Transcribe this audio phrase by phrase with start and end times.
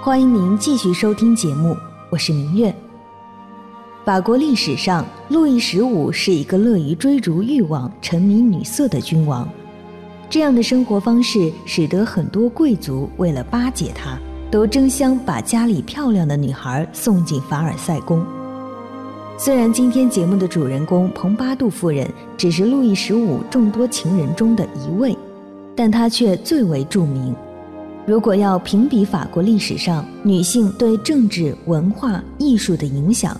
[0.00, 1.76] 欢迎您继续收听节目，
[2.08, 2.72] 我是明月。
[4.04, 9.46] 法国历史上，路易十五是一个乐于追逐欲望、沉迷女色的君王。
[10.30, 14.16] 这样的生活方式，使得很多贵族为了巴结他，
[14.52, 18.24] 都争相把家里漂亮的女孩送进凡尔赛宫。
[19.36, 25.18] 虽然今天节目的主人公蓬巴杜夫人只是路易十五众多情人中的一位，
[25.74, 27.34] 但她却最为著名。
[28.08, 33.38] 如果要评比法国历史上女性对政治、文化、艺术的影响，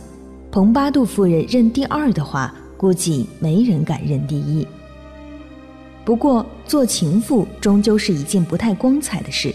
[0.50, 4.66] 蓬巴杜夫人认第二的话，估计没人敢认第一。
[6.04, 9.54] 不过，做情妇终究是一件不太光彩的事，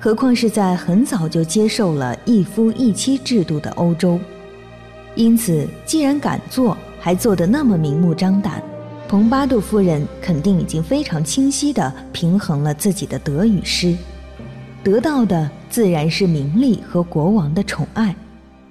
[0.00, 4.18] 何况是在很早就接受了一夫一妻制度的欧洲。
[5.14, 8.62] 因此，既然敢做，还做得那么明目张胆，
[9.06, 13.94] 蓬巴杜夫人肯定已经非常清晰地平衡了自己的得与失。
[14.84, 18.14] 得到的自然是名利和国王的宠爱，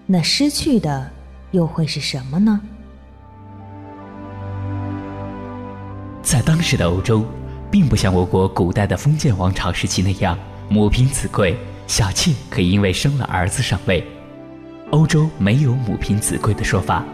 [0.05, 1.09] 那失去的
[1.51, 2.59] 又会是什么呢？
[6.21, 7.25] 在当时的欧洲，
[7.71, 10.37] 并不像我国古代的封建王朝时期那样，
[10.67, 14.05] 母凭子贵，小妾可以因为生了儿子上位。
[14.89, 17.05] 欧洲没有母凭子贵的说法，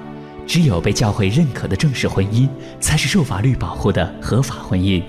[0.48, 5.04] 只有被教会认可的正式婚姻才是受法律保护的合法婚姻。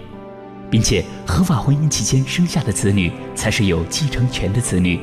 [0.70, 5.00] 并且，合法婚姻期间生下的子女才是有继承权的子女。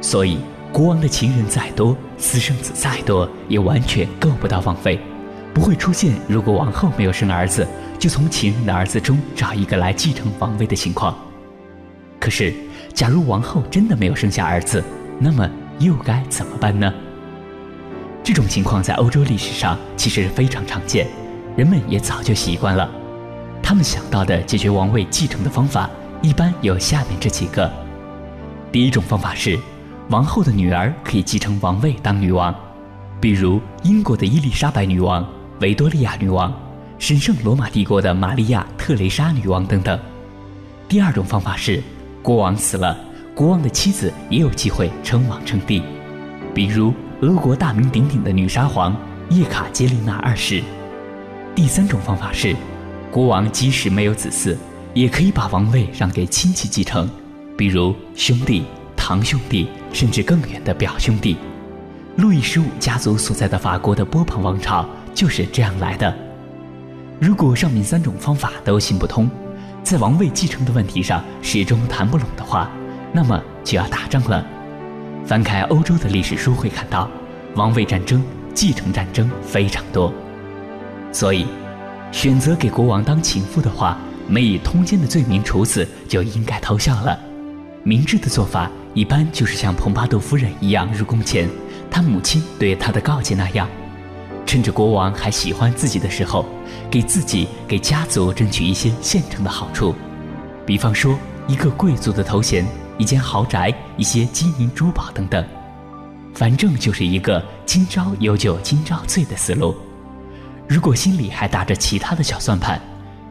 [0.00, 0.38] 所以，
[0.72, 5.00] 国王的情人再多，私生子再多，也完全够不到王位，
[5.52, 7.66] 不会出现如果王后没有生儿子，
[7.98, 11.16] 就从情人的儿子中找一个来继承王位的情况。
[12.20, 12.54] 可是，
[12.94, 14.82] 假如王后真的没有生下儿子，
[15.18, 16.92] 那么又该怎么办呢？
[18.22, 21.06] 这种情况在欧洲历史上其实非常常见，
[21.56, 22.90] 人们也早就习惯了。
[23.62, 25.90] 他们想到的解决王位继承的方法，
[26.22, 27.70] 一般有下面这几个。
[28.70, 29.58] 第一种方法是，
[30.10, 32.54] 王后的女儿可以继承王位当女王，
[33.20, 35.26] 比如英国的伊丽莎白女王、
[35.60, 36.52] 维多利亚女王、
[36.98, 39.98] 神圣罗马帝国的玛利亚特蕾莎女王等等。
[40.88, 41.82] 第二种方法是，
[42.22, 42.96] 国王死了，
[43.34, 45.82] 国王的妻子也有机会称王称帝，
[46.54, 48.94] 比如俄国大名鼎鼎的女沙皇
[49.30, 50.62] 叶卡捷琳娜二世。
[51.54, 52.54] 第三种方法是。
[53.10, 54.56] 国王即使没有子嗣，
[54.92, 57.08] 也可以把王位让给亲戚继承，
[57.56, 61.36] 比如兄弟、堂兄弟，甚至更远的表兄弟。
[62.16, 66.14] 路易十五家族所在的法国的波旁王朝就是这样来的。
[67.18, 69.30] 如果上面三种方法都行不通，
[69.82, 72.70] 在王位继承的问题上始终谈不拢的话，
[73.12, 74.44] 那么就要打仗了。
[75.24, 77.08] 翻开欧洲的历史书会看到，
[77.54, 78.22] 王位战争、
[78.52, 80.12] 继承战争非常多，
[81.12, 81.46] 所以。
[82.16, 87.20] 选择给国王当情妇的话，没以通奸的罪名处死就应该偷笑了。
[87.82, 91.46] 明智的做法一般就是像蓬巴杜夫人一样入宫前，
[91.90, 93.68] 他母亲对他的告诫那样，
[94.46, 96.46] 趁着国王还喜欢自己的时候，
[96.90, 99.94] 给自己给家族争取一些现成的好处，
[100.64, 102.64] 比方说一个贵族的头衔、
[102.96, 105.44] 一间豪宅、一些金银珠宝等等。
[106.32, 109.76] 反正就是一个今朝有酒今朝醉的思路。
[110.68, 112.80] 如果心里还打着其他的小算盘，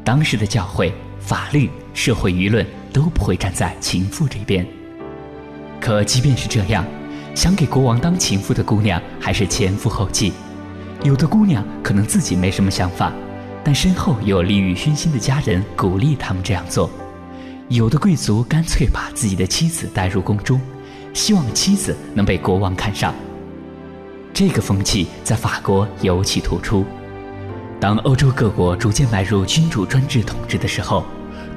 [0.03, 4.65] 当时的教会、法律、社会舆论都不会站在情妇这边。
[5.81, 6.85] 可即便是这样，
[7.35, 10.31] 想给国王当情妇的姑娘还是前赴后继。
[11.03, 13.11] 有的姑娘可能自己没什么想法，
[13.65, 16.89] 但身后有利欲熏心的家人鼓励他们这样做。
[17.67, 20.59] 有的贵族干脆把自己的妻子带入宫中，
[21.13, 23.13] 希望妻子能被国王看上。
[24.33, 26.85] 这个风气在法国尤其突出。
[27.79, 31.05] 当欧洲各国逐渐迈入君主专制统治的时候，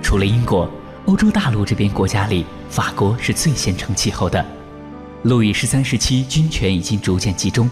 [0.02, 0.68] 除了英国，
[1.06, 4.44] 欧洲大陆这边国家里，法国是最先成气候的。
[5.22, 7.68] 路易十三时期，军权已经逐渐集中；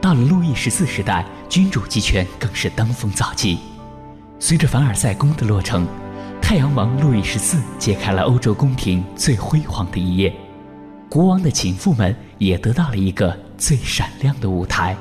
[0.00, 3.58] 到了路易十四时代，君主集权更是登峰造极。
[4.38, 5.86] 随着凡尔赛宫的落成，
[6.40, 10.34] 太阳王路易十四揭开了欧洲宫廷最辉煌的一页，
[11.08, 14.96] 国王的情妇们也得到了一个最闪亮的舞台。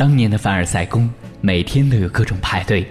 [0.00, 1.10] 当年的凡尔赛宫
[1.42, 2.88] 每天都有各种派对，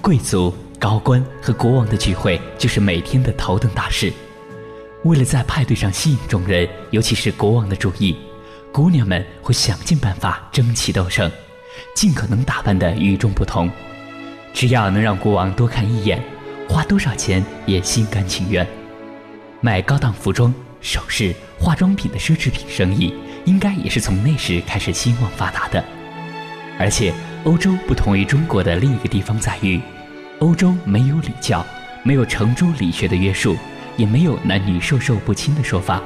[0.00, 4.12] 贵族、高官和国王的聚会就是每天的头等大事。
[5.04, 8.16] 为了在派对上吸引众人，尤其是国王的注意，
[8.72, 11.30] 姑娘们会想尽办法争奇斗胜，
[11.94, 13.70] 尽可能打扮得与众不同。
[14.52, 16.20] 只要能让国王多看一眼，
[16.68, 18.66] 花多少钱也心甘情愿。
[19.60, 23.14] 卖高档服装、首饰、化妆品的奢侈品生意，
[23.44, 25.84] 应该也是从那时开始兴旺发达的。
[26.78, 27.12] 而且，
[27.44, 29.80] 欧洲不同于中国的另一个地方在于，
[30.38, 31.66] 欧洲没有礼教，
[32.04, 33.56] 没有程朱理学的约束，
[33.96, 36.00] 也没有男女授受不亲的说法。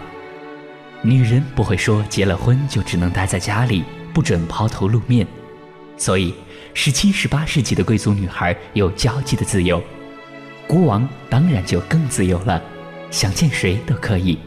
[1.03, 3.85] 女人不会说结了婚就只能待在家里，
[4.15, 5.27] 不准抛头露面，
[5.99, 6.33] 所以
[6.73, 9.83] 十七、十八世纪的贵族女孩有交际的自由，
[10.67, 12.63] 国王当然就更自由了，
[13.11, 14.39] 想见谁都可以。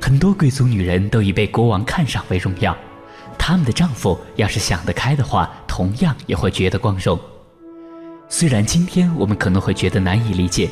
[0.00, 2.76] 很多贵族女人都以被国王看上为荣耀，
[3.44, 7.18] 他们的丈夫要是想得开的话，同样也会觉得光荣。
[8.28, 10.70] 虽然今天我们可能会觉得难以理解，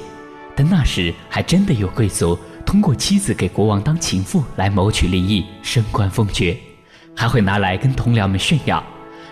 [0.55, 2.39] 但那时还真的有贵族。
[2.65, 6.57] 通过妻子给国王当情妇来谋取利益、升官封爵，
[7.17, 8.81] 还会拿来跟同僚们炫耀。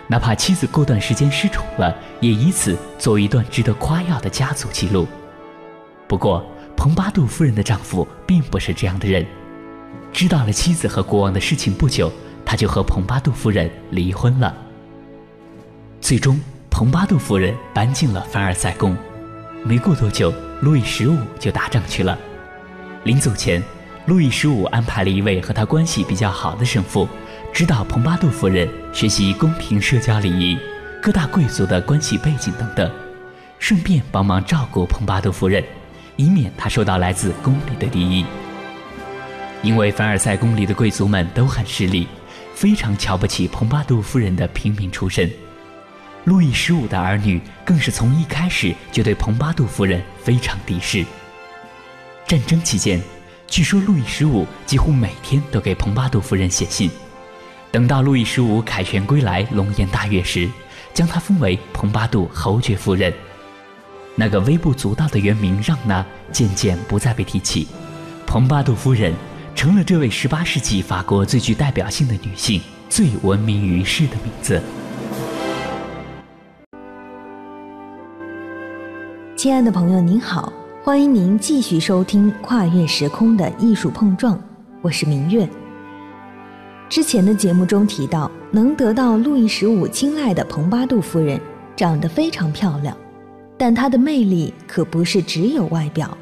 [0.07, 5.07] 哪怕妻子过段时间失宠了，也以此作为一段值得夸耀的家族记录。
[6.09, 6.45] 不过，
[6.75, 9.25] 蓬巴杜夫人的丈夫并不是这样的人。
[10.11, 12.11] 知道了妻子和国王的事情不久，
[12.49, 14.57] 他就和蓬巴杜夫人离婚了。
[16.01, 16.39] 最终，
[16.71, 18.97] 蓬巴杜夫人搬进了凡尔赛宫。
[19.63, 22.17] 没过多久，路易十五就打仗去了。
[23.03, 23.61] 临走前，
[24.07, 27.07] 路易十五安排了一位和他关系比较好的神父，
[27.53, 30.57] 指导蓬巴杜夫人学习宫廷社交礼仪、
[31.03, 32.91] 各大贵族的关系背景等等，
[33.59, 35.63] 顺便帮忙照顾蓬巴杜夫人，
[36.15, 38.25] 以免她受到来自宫里的敌意。
[39.61, 42.07] 因为凡尔赛宫里的贵族们都很势利，
[42.59, 45.31] 非常瞧不起蓬巴杜夫人的平民出身，
[46.25, 51.05] 路易十五的儿女更是从一开始就对蓬巴杜夫人非常敌视。
[52.27, 53.01] 战争期间，
[53.47, 56.91] 据说路易十五几乎每天都给蓬巴杜夫人写信。
[57.71, 60.49] 等到路易十五凯旋归来、龙颜大悦时，
[60.93, 63.13] 将她封为蓬巴杜侯爵夫人。
[64.17, 67.69] 那个微不足道的原名让娜渐渐不再被提起，
[68.27, 69.13] 蓬巴杜夫人
[69.55, 74.61] 成了这位18世纪法国最具代表性的女性最闻名于世的名字。
[79.35, 80.51] 亲爱的朋友，您好。
[80.81, 84.35] 欢迎您继续收听《跨越时空的艺术碰撞》，
[84.81, 85.47] 我是明月。
[86.89, 91.39] 之前的节目中提到，能得到路易十五青睐的蓬巴杜夫人
[91.75, 92.95] 长得非常漂亮，
[93.57, 96.17] 但她的魅力可不是只有外表。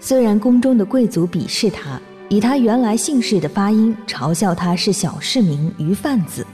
[0.00, 6.46] 虽然宫中的贵族鄙视她，以他原来姓氏的发音嘲笑他是小市民、鱼贩子，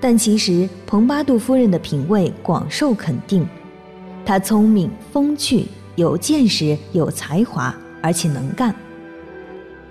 [0.00, 3.48] 但其实蓬巴杜夫人的品味广受肯定，
[4.24, 5.66] 她聪明风趣。
[5.96, 8.72] 有见识、有才华，而且能干。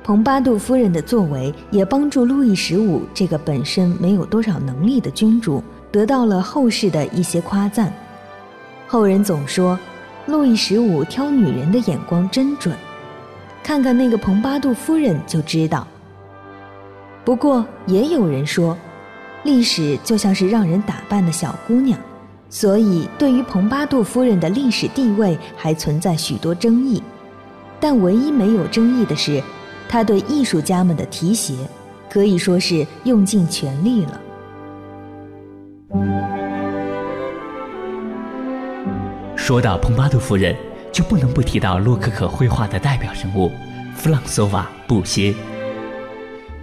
[0.05, 5.61] 蓬巴杜夫人的作为也帮助路易十五这个本身没有多少能力的君主
[5.91, 7.91] 得到了后世的一些夸赞。
[8.87, 9.77] 后人总说，
[10.27, 12.73] 路易十五挑女人的眼光真准，
[13.63, 15.87] 看看那个蓬巴杜夫人就知道。
[17.25, 18.77] 不过也有人说，
[19.43, 21.99] 历史就像是让人打扮的小姑娘。
[22.49, 27.03] 所以，对于蓬巴杜夫人的历史地位还存在许多争议，
[27.77, 29.43] 但唯一没有争议的是，
[29.89, 31.53] 她对艺术家们的提携，
[32.09, 34.21] 可以说是用尽全力了。
[39.35, 40.55] 说到蓬巴杜夫人，
[40.91, 43.51] 就不能不提到洛可可绘画的代表人物
[43.95, 45.33] 弗朗索瓦·布歇。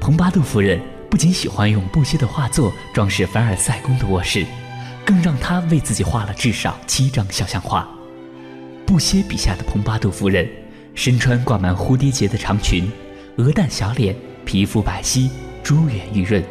[0.01, 4.45] 蓬巴杜夫人不仅喜欢用布歇的画作装饰凡尔赛宫的卧室。
[5.07, 7.87] 更让他为自己画了至少七张肖像画。
[8.87, 10.49] 布歇笔下的蓬巴杜夫人，
[10.95, 12.91] 身穿挂满蝴蝶结的长裙，
[13.37, 14.17] 鹅蛋小脸，
[14.47, 15.29] 皮肤白皙，
[15.63, 16.43] 珠圆玉润，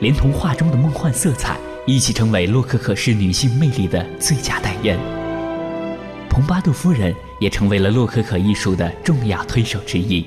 [0.00, 5.21] 连同画中的梦幻色彩一起成为洛可可式女性魅力的最佳代言。
[6.32, 10.24] 蓬巴杜夫人也成为了洛可可艺术的重要推手之一。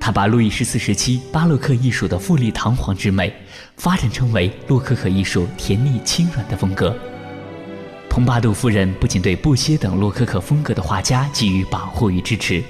[0.00, 3.30] 他把路易十四时期巴洛克艺术的富丽堂皇之美，
[3.76, 6.96] 发展成为洛可可艺术甜腻轻软的风格。
[8.08, 12.62] 蓬巴杜夫人不仅对布歇等洛可可风格的画家给予保护与支持，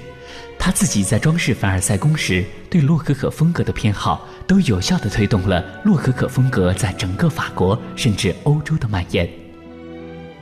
[0.59, 9.25] 她自己在装饰凡尔赛宫时对洛可可风格的偏好，都有效地推动了洛可可风格在整个法国甚至欧洲的蔓延。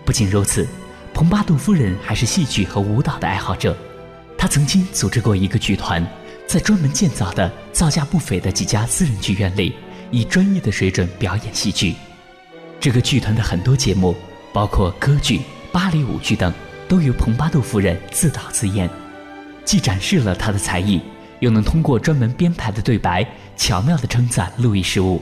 [0.04, 0.68] 不仅如此，
[1.13, 3.77] 蓬巴杜夫人还是戏剧和舞蹈的爱好者，
[4.38, 6.05] 她曾经组织过一个剧团。
[6.46, 9.74] 在专门建造的、造价不菲的几家私人剧院里，
[10.12, 11.96] 以专业的水准表演戏剧。
[12.79, 14.13] 这个剧团的很多节目，
[14.51, 15.39] 包括歌剧、
[15.72, 16.53] 芭蕾舞剧等，
[16.88, 18.89] 都由蓬巴杜夫人自导自演，
[19.63, 21.01] 既展示了她的才艺，
[21.39, 25.22] 又能通过专门编排的对白，巧妙地称赞路易十五。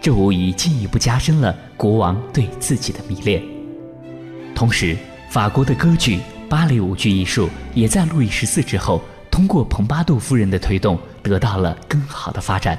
[0.00, 3.42] 这无疑进一步加深了国王对自己的迷恋。
[4.54, 4.96] 同时，
[5.28, 9.02] 法国的歌剧、芭蕾舞剧艺术也在路易十四之后。
[9.30, 12.76] 通过蓬巴杜夫人的推动，得到了更好的发展。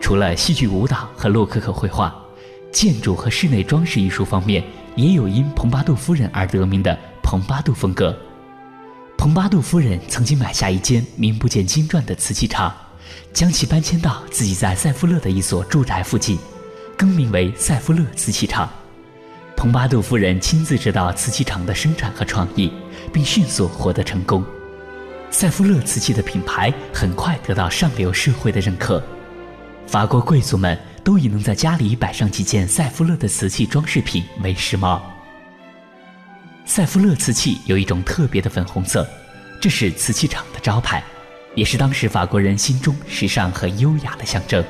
[0.00, 2.12] 除了戏剧、舞蹈和洛可可绘画，
[2.72, 4.64] 建筑和室内装饰艺术方面，
[4.96, 8.16] 也有因蓬巴杜夫人而得名的蓬巴杜风格。
[9.16, 12.74] 蓬巴杜夫人曾经买下一间名不见经传的瓷器厂，
[13.32, 16.36] 将其搬迁到自己在塞夫勒的一所住宅附近，
[16.96, 18.68] 更名为塞夫勒瓷器厂。
[19.60, 22.72] 蓬巴杜夫人亲自指导瓷器厂的生产和创意，
[23.12, 24.42] 并迅速获得成功。
[25.30, 29.02] 塞夫勒瓷器的品牌很快得到上流社会的认可，
[29.86, 34.98] 法国贵族们都以能在家里摆上几件塞夫勒的瓷器装饰品为时髦。
[36.64, 39.06] 塞夫勒瓷器有一种特别的粉红色，
[39.60, 41.04] 这是瓷器厂的招牌，
[41.54, 44.64] 也是当时法国人心中时尚和优雅的象征，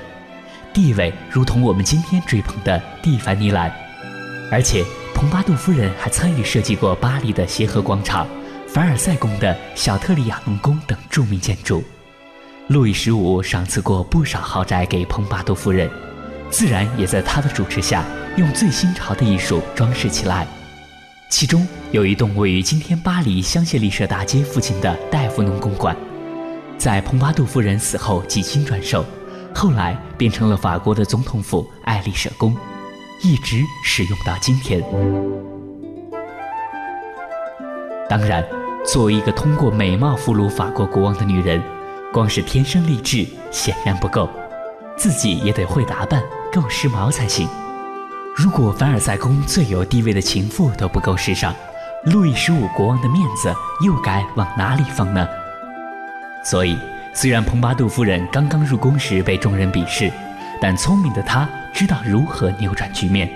[0.74, 3.72] 地位如同我们今天追捧的蒂凡尼蓝。
[4.50, 8.26] 而且，蓬巴杜夫人还参与设计过巴黎的协和广场、
[8.66, 11.84] 凡尔赛宫的小特里亚农宫等著名建筑。
[12.66, 15.88] 路易十五赏赐过不少豪宅给蓬巴杜夫人，
[16.50, 18.04] 自然也在他的主持下
[18.36, 20.46] 用最新潮的艺术装饰起来。
[21.30, 25.96] 其中有一栋位于今天巴黎香榭丽舍大街附近的戴夫农公馆，
[26.76, 29.04] 在蓬巴杜夫人死后几经转手，
[29.54, 32.56] 后来变成了法国的总统府爱丽舍宫，
[33.22, 34.82] 一直使用到今天。
[38.08, 38.44] 当然，
[38.84, 41.62] 作为一个通过美貌俘虏法国国王的女人，
[42.12, 44.28] 光是天生丽质显然不够，
[44.96, 46.22] 自己也得会打扮，
[46.52, 47.48] 够时髦才行。
[48.34, 51.54] 如果凡尔赛宫最有地位的情妇都不够时尚，
[52.06, 55.28] 路易十五国王的面子又该往哪里放呢？
[56.42, 56.78] 所以，
[57.12, 60.10] 虽然蓬巴杜夫人刚刚入宫时被众人鄙视，
[60.58, 61.46] 但聪明的她
[61.80, 63.26] 知道如何扭转局面。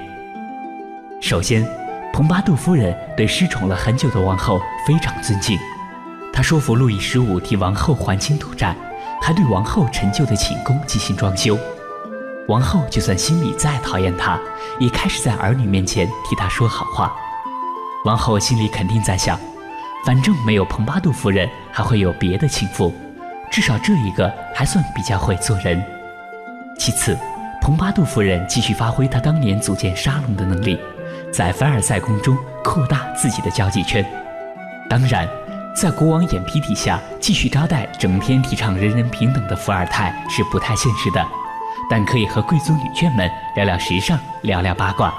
[1.18, 1.66] 首先，
[2.12, 5.58] 蓬巴杜夫人对失宠了很久的王后非常尊敬，
[6.30, 8.76] 她说服路易十五替王后还清赌债，
[9.22, 11.58] 还对王后陈旧的寝宫进行装修。
[12.46, 14.38] 王后就算心里再讨厌他，
[14.78, 17.16] 也开始在儿女面前替他说好话。
[18.04, 19.40] 王后心里肯定在想，
[20.04, 22.92] 反正没有蓬巴杜夫人，还会有别的情妇，
[23.50, 25.82] 至少这一个还算比较会做人。
[26.78, 27.16] 其次，
[27.64, 30.78] 蓬巴杜夫人继续发挥她当年组建沙龙的能力，
[31.32, 34.04] 在凡尔赛宫中扩大自己的交际圈。
[34.86, 35.26] 当然，
[35.74, 41.26] 在国王眼皮底下继续招待整天提倡人人平等的伏尔泰是不太现实的。
[41.88, 45.10] 但可以和贵族女眷们聊聊时尚，聊聊八卦，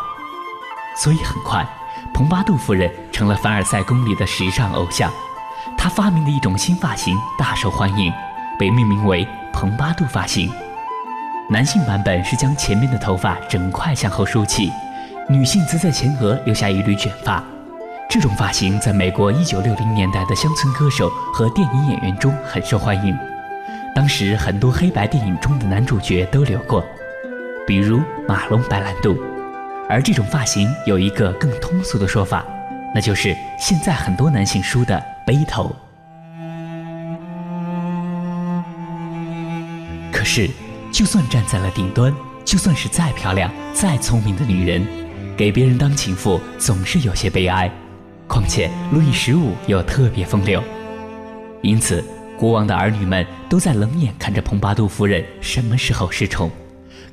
[0.95, 1.65] 所以很快，
[2.13, 5.11] 蓬巴杜夫人成了凡尔赛宫里的时尚偶像。
[5.75, 8.13] 她发明的一种新发型大受欢迎，
[8.59, 10.51] 被命名为蓬巴杜发型。
[11.47, 14.71] 男性版本是将前面的头发整块向后梳起，
[15.29, 17.43] 女性则在前额留下一缕卷发。
[18.09, 23.15] 这种发型在美国1960年代的乡村歌手和电影演员中很受欢迎。
[23.93, 26.83] 当时很多黑白电影中的男主角都留过，
[27.67, 29.15] 比如马龙白兰度。
[29.87, 32.43] 而这种发型有一个更通俗的说法，
[32.93, 35.75] 那就是现在很多男性梳的背头。
[40.11, 40.49] 可是，
[40.95, 44.87] 就算站在了顶端，就算是再漂亮、再聪明的女人，
[45.35, 47.69] 给别人当情妇总是有些悲哀。
[48.29, 50.63] 况且路易十五又特别风流，
[51.61, 52.01] 因此。
[52.37, 56.49] 国王的儿女们都在冷眼看着蓬巴杜夫人什么时候失宠，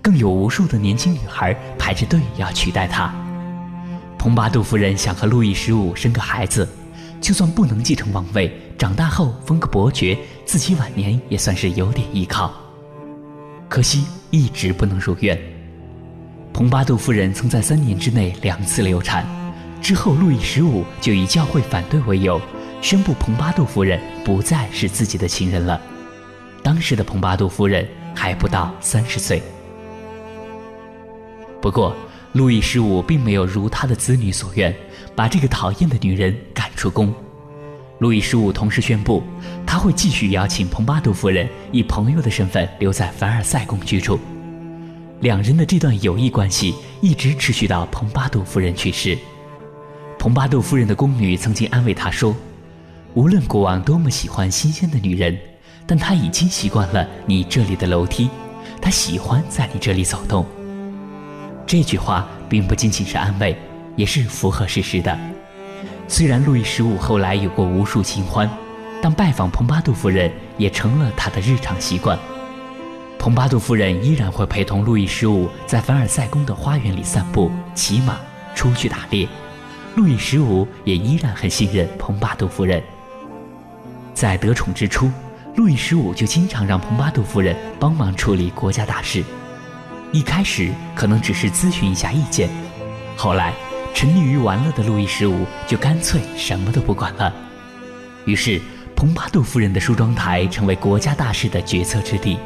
[0.01, 3.13] 更有无数的年轻女孩排着队要取代她。
[4.17, 6.69] 蓬巴杜夫人想和路易十五生个孩子，
[7.21, 12.62] 就算不能继承王位，长大后封个伯爵，自己晚年也算是有点依靠。
[13.73, 15.39] 可惜一直不能如愿。
[16.53, 19.27] 蓬巴杜夫人曾在三年之内两次流产，
[19.81, 22.39] 之后路易十五就以教会反对为由。
[22.83, 25.81] 宣布蓬巴杜夫人不再是自己的情人了。
[26.63, 29.43] 当时的蓬巴杜夫人还不到三十岁。
[31.63, 31.97] 不过，
[32.35, 34.77] 路易十五并没有如他的子女所愿，
[35.17, 37.11] 把这个讨厌的女人赶出宫。
[38.03, 39.23] 路易十五同时宣布，
[39.65, 44.19] 他会继续邀请蓬巴杜夫人以朋友的身份留在凡尔赛宫居住。
[45.21, 49.17] 两人的这段友谊关系一直持续到蓬巴杜夫人去世。
[50.19, 52.35] 蓬巴杜夫人的宫女曾经安慰他说。
[53.15, 55.39] 无论国王多么喜欢新鲜的女人，
[55.87, 58.29] 但他已经习惯了你这里的楼梯，
[58.81, 60.45] 他喜欢在你这里走动。
[61.65, 63.57] 这句话并不仅仅是安慰，
[63.95, 65.17] 也是符合事实的。
[66.09, 68.49] 虽然路易十五后来有过无数新欢，
[69.01, 72.19] 但拜访蓬巴杜夫人也成了他的日常习惯。
[73.19, 78.17] 蓬巴杜夫人依然会陪同路易十五在凡尔赛宫的花园里散步、骑马、
[78.55, 79.29] 出去打猎。
[79.95, 82.83] 路易十五也依然很信任蓬巴杜夫人。
[84.13, 85.11] 在得宠之初，
[85.55, 89.23] 路易十五就经常让蓬巴杜夫人帮忙处理国家大事。
[90.11, 92.51] 一开始可能只是咨询一下意见，
[93.17, 93.55] 后来
[93.95, 97.33] 沉溺于玩乐的路易十五就干脆什么都不管了。
[98.25, 98.61] 于是，
[98.95, 102.39] 蓬巴杜夫人的梳妆台成为国家大事的决策之地。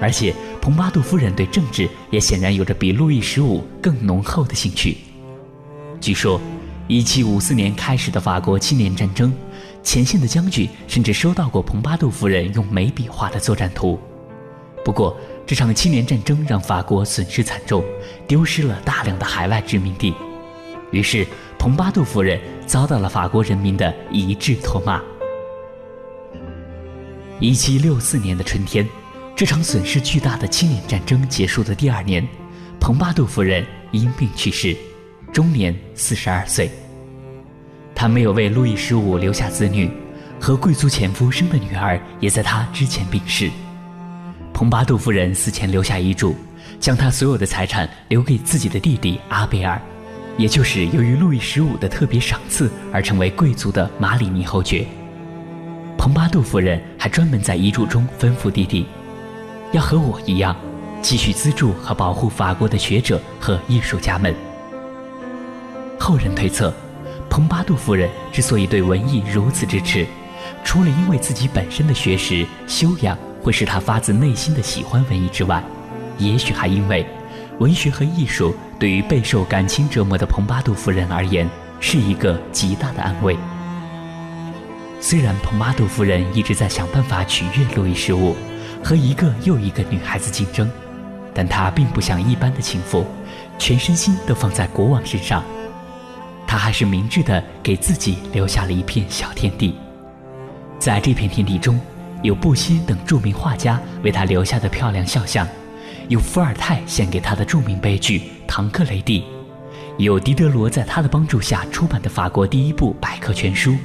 [0.00, 4.98] 而且，蓬巴杜夫人对政治也显然有着比路易十五更浓厚的兴趣。
[6.00, 6.40] 据说
[6.88, 9.32] ，1754年开始的法国七年战争，
[9.82, 13.98] 前线的将军甚至收到过蓬巴杜夫人用眉笔画的作战图。
[14.84, 17.84] 不过，这场七年战争让法国损失惨重，
[18.28, 20.14] 丢失了大量的海外殖民地。
[20.90, 21.26] 于是，
[21.58, 25.00] 蓬巴杜夫人遭到了法国人民的一致唾骂。
[27.40, 28.86] 1764年的春天。
[29.36, 32.26] 这场损失巨大的七年战争结束的第二年，
[32.80, 34.76] 蓬巴杜夫人因病去世，
[35.32, 36.68] 终年四十二岁。
[37.94, 39.88] 她没有为路易十五留下子女，
[40.40, 43.48] 和贵族前夫生的女儿也在她之前病逝。
[44.52, 46.34] 蓬巴杜夫人死前留下遗嘱，
[46.80, 49.80] 将她所有的财产留给自己的弟弟阿贝尔，
[50.38, 54.86] 也就是由于路易十五的特别赏赐而成为贵族的马里尼侯爵。
[55.98, 58.86] 蓬巴杜夫人还专门在遗嘱中吩咐弟弟。
[59.72, 60.56] 要和我一样，
[61.02, 64.32] 继续资助和保护法国的学者和艺术家们。
[65.98, 66.72] 后人推测，
[67.28, 70.06] 蓬巴杜夫人之所以对文艺如此支持，
[70.62, 75.62] 除了因为自己本身的学识修养会使她发自内心的喜欢文艺之外，
[76.16, 77.04] 也许还因为，
[77.58, 81.48] 文学和艺术对于备受感情折磨的蓬巴杜夫人而言
[81.80, 83.36] 是一个极大的安慰。
[85.00, 88.34] 虽然蓬巴杜夫人一直在想办法取悦路易十五。
[88.80, 90.70] 和一个又一个女孩子竞争，
[91.34, 93.04] 但她并不像一般的情妇，
[93.58, 95.42] 全身心都放在国王身上。
[96.46, 99.74] 她还是明智的给自己留下了一片小天地，
[100.78, 101.78] 在这片天地中，
[102.22, 105.46] 有布歇等著名画家为她留下的漂亮肖像，
[106.08, 109.20] 有伏尔泰献给他的著名悲剧《唐克雷蒂》，
[109.98, 113.76] 有狄德罗在他的帮助下出版的法国第一部百科全书。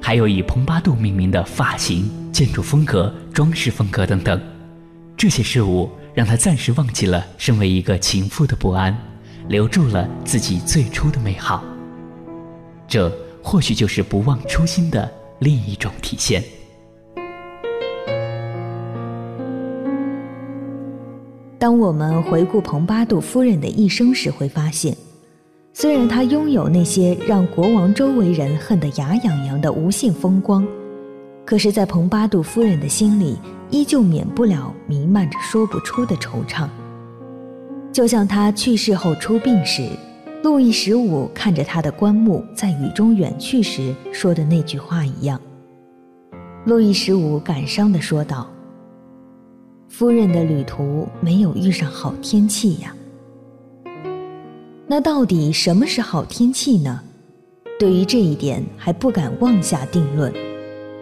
[0.00, 4.40] 还有以蓬巴杜命名的发型、建筑风格、装饰风格等等，
[5.16, 8.96] 这些事物让他暂时忘记了身为一个情妇的不安，
[9.48, 11.64] 留住了自己最初的美好。
[12.86, 13.12] 这
[13.42, 15.10] 或许就是不忘初心的
[15.40, 16.42] 另一种体现。
[21.58, 24.96] 当我们回顾蓬巴杜夫人的一生时，会发现。
[25.72, 30.66] 虽然她拥有那些让国王周围人恨得牙痒痒的无限风光，
[31.44, 33.36] 可是，在蓬巴杜夫人的心里，
[33.70, 36.68] 依旧免不了弥漫着说不出的惆怅。
[37.92, 39.88] 就像她去世后出殡时，
[40.42, 45.40] 路易十五看着他的棺木在雨中远去时说的那句话一样。
[46.64, 48.48] 路易十五感伤地说道
[49.88, 52.94] ：“夫人的旅途没有遇上好天气呀。”
[54.86, 57.02] 那到底什么是好天气呢？
[57.78, 60.32] 对于这一点还不敢妄下定论。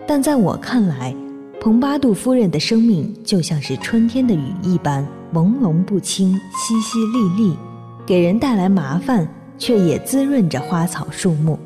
[0.06, 1.14] 但在我看来，
[1.60, 7.56] 蓬巴杜夫人的生命就像是春天的雨一般朦胧不清、淅淅沥沥，
[8.04, 9.26] 给人带来麻烦，
[9.58, 11.58] 却也滋润着花草树木。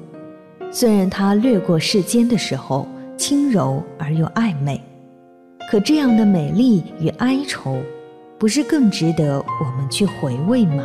[0.70, 4.80] 虽然她掠过世间的时候轻柔而又暧昧，
[5.70, 7.80] 可这样的美丽与哀愁，
[8.36, 10.84] 不是更值得我们去回味吗？